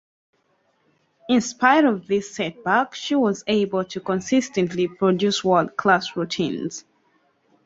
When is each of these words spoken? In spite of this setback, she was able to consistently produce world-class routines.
In 1.29 1.41
spite 1.41 1.85
of 1.85 2.07
this 2.07 2.33
setback, 2.33 2.95
she 2.95 3.13
was 3.13 3.43
able 3.45 3.85
to 3.85 3.99
consistently 3.99 4.87
produce 4.87 5.43
world-class 5.43 6.15
routines. 6.15 6.85